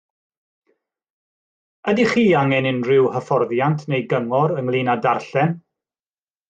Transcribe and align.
Ydych 1.93 2.15
chi 2.15 2.25
angen 2.41 2.71
unrhyw 2.73 3.11
hyfforddiant 3.19 3.87
neu 3.93 4.05
gyngor 4.17 4.59
ynglŷn 4.63 4.95
â 4.97 5.01
darllen? 5.07 5.57